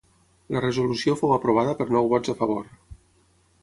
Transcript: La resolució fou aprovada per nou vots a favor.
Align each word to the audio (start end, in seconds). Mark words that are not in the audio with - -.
La 0.55 0.63
resolució 0.63 1.15
fou 1.21 1.35
aprovada 1.37 1.79
per 1.83 1.89
nou 1.93 2.13
vots 2.17 2.37
a 2.37 2.39
favor. 2.45 2.77